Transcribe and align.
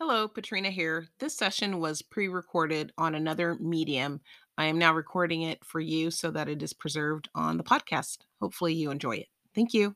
Hello, 0.00 0.26
Patrina 0.26 0.70
here. 0.70 1.06
This 1.20 1.36
session 1.36 1.78
was 1.78 2.02
pre 2.02 2.26
recorded 2.26 2.90
on 2.98 3.14
another 3.14 3.54
medium. 3.60 4.20
I 4.58 4.64
am 4.66 4.76
now 4.76 4.92
recording 4.92 5.42
it 5.42 5.64
for 5.64 5.78
you 5.78 6.10
so 6.10 6.32
that 6.32 6.48
it 6.48 6.60
is 6.64 6.72
preserved 6.72 7.28
on 7.32 7.58
the 7.58 7.62
podcast. 7.62 8.18
Hopefully, 8.42 8.74
you 8.74 8.90
enjoy 8.90 9.22
it. 9.22 9.28
Thank 9.54 9.72
you. 9.72 9.94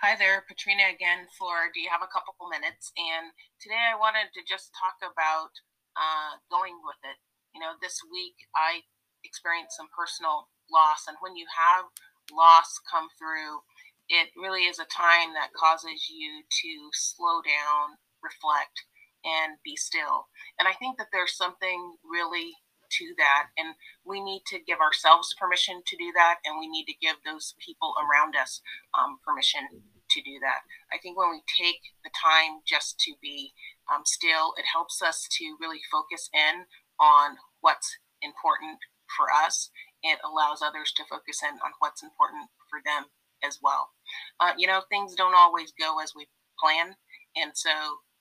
Hi 0.00 0.14
there, 0.14 0.44
Patrina 0.46 0.86
again 0.86 1.26
for 1.36 1.74
Do 1.74 1.80
You 1.80 1.90
Have 1.90 2.06
a 2.06 2.12
Couple 2.14 2.46
Minutes? 2.46 2.92
And 2.94 3.34
today 3.58 3.90
I 3.90 3.98
wanted 3.98 4.30
to 4.38 4.40
just 4.46 4.70
talk 4.78 5.02
about 5.02 5.50
uh, 5.98 6.38
going 6.46 6.78
with 6.86 7.02
it. 7.02 7.18
You 7.56 7.60
know, 7.60 7.74
this 7.82 7.98
week 8.06 8.38
I 8.54 8.86
experienced 9.24 9.74
some 9.76 9.90
personal 9.90 10.46
loss, 10.70 11.10
and 11.10 11.18
when 11.18 11.34
you 11.34 11.46
have 11.50 11.90
loss 12.30 12.78
come 12.88 13.08
through, 13.18 13.66
it 14.08 14.28
really 14.36 14.68
is 14.68 14.78
a 14.78 14.88
time 14.90 15.32
that 15.34 15.56
causes 15.56 16.08
you 16.10 16.42
to 16.44 16.72
slow 16.92 17.40
down, 17.40 17.96
reflect, 18.22 18.84
and 19.24 19.56
be 19.64 19.76
still. 19.76 20.28
And 20.58 20.68
I 20.68 20.72
think 20.72 20.98
that 20.98 21.08
there's 21.12 21.36
something 21.36 21.96
really 22.04 22.52
to 23.00 23.14
that. 23.18 23.48
And 23.56 23.74
we 24.04 24.20
need 24.20 24.42
to 24.52 24.60
give 24.66 24.78
ourselves 24.78 25.34
permission 25.40 25.82
to 25.86 25.96
do 25.96 26.12
that. 26.14 26.38
And 26.44 26.60
we 26.60 26.68
need 26.68 26.84
to 26.86 27.00
give 27.00 27.16
those 27.24 27.54
people 27.58 27.94
around 27.98 28.36
us 28.36 28.60
um, 28.92 29.18
permission 29.24 29.64
to 30.10 30.20
do 30.20 30.36
that. 30.44 30.62
I 30.92 31.00
think 31.00 31.18
when 31.18 31.30
we 31.30 31.40
take 31.48 31.80
the 32.04 32.12
time 32.12 32.60
just 32.68 33.00
to 33.08 33.14
be 33.22 33.52
um, 33.88 34.04
still, 34.04 34.54
it 34.58 34.68
helps 34.68 35.02
us 35.02 35.26
to 35.40 35.56
really 35.60 35.80
focus 35.90 36.28
in 36.32 36.68
on 37.00 37.36
what's 37.60 37.96
important 38.22 38.78
for 39.16 39.32
us. 39.32 39.70
It 40.02 40.20
allows 40.20 40.60
others 40.60 40.92
to 40.96 41.08
focus 41.08 41.40
in 41.42 41.56
on 41.64 41.72
what's 41.80 42.02
important 42.02 42.52
for 42.68 42.80
them 42.84 43.08
as 43.42 43.58
well. 43.62 43.93
Uh, 44.40 44.52
you 44.58 44.66
know, 44.66 44.82
things 44.88 45.14
don't 45.14 45.34
always 45.34 45.72
go 45.78 46.00
as 46.00 46.12
we 46.14 46.26
plan, 46.58 46.94
and 47.36 47.52
so 47.54 47.70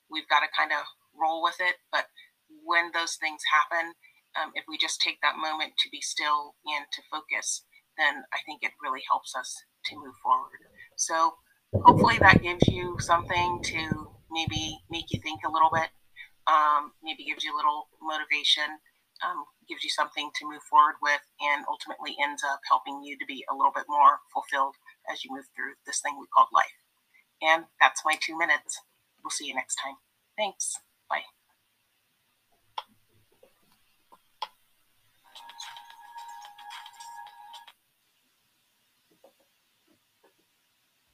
we've 0.10 0.28
got 0.28 0.42
to 0.42 0.48
kind 0.58 0.72
of 0.72 0.86
roll 1.14 1.44
with 1.44 1.58
it. 1.60 1.76
But 1.92 2.06
when 2.64 2.92
those 2.94 3.16
things 3.16 3.42
happen, 3.52 3.94
um, 4.36 4.52
if 4.56 4.66
we 4.68 4.78
just 4.78 5.02
take 5.02 5.22
that 5.22 5.38
moment 5.38 5.74
to 5.80 5.90
be 5.90 6.02
still 6.02 6.56
and 6.66 6.86
to 6.92 7.02
focus, 7.12 7.66
then 7.98 8.24
I 8.34 8.40
think 8.46 8.64
it 8.64 8.72
really 8.82 9.04
helps 9.10 9.36
us 9.36 9.54
to 9.86 9.96
move 9.96 10.16
forward. 10.24 10.62
So 10.98 11.34
hopefully 11.82 12.18
that 12.20 12.42
gives 12.42 12.68
you 12.68 12.98
something 13.00 13.62
to 13.64 14.10
maybe 14.32 14.80
make 14.90 15.12
you 15.12 15.20
think 15.22 15.42
a 15.46 15.52
little 15.52 15.70
bit, 15.74 15.90
um, 16.48 16.94
maybe 17.04 17.26
gives 17.26 17.44
you 17.44 17.54
a 17.54 17.58
little 17.58 17.90
motivation, 18.02 18.66
um, 19.22 19.46
gives 19.70 19.84
you 19.84 19.90
something 19.90 20.32
to 20.36 20.50
move 20.50 20.62
forward 20.70 20.96
with, 21.02 21.22
and 21.42 21.66
ultimately 21.70 22.18
ends 22.22 22.44
up 22.44 22.60
helping 22.70 23.04
you 23.04 23.18
to 23.18 23.26
be 23.26 23.46
a 23.52 23.56
little 23.56 23.72
bit 23.72 23.86
more 23.88 24.20
fulfilled 24.34 24.76
as 25.12 25.24
you 25.24 25.32
move 25.34 25.46
through 25.56 25.74
this 25.86 26.00
thing 26.02 26.16
we 26.20 26.28
call 26.36 26.48
life. 26.54 26.80
And 27.42 27.66
that's 27.80 28.02
my 28.06 28.16
two 28.20 28.38
minutes. 28.38 28.82
We'll 29.24 29.32
see 29.32 29.48
you 29.48 29.56
next 29.56 29.76
time. 29.76 29.96
Thanks. 30.38 30.78